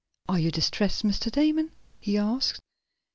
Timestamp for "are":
0.27-0.39